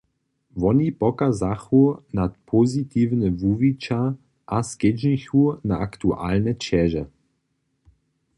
[0.61, 1.81] Woni pokazachu
[2.17, 4.01] na pozitiwne wuwića
[4.55, 7.03] a skedźbnichu na aktualne ćeže.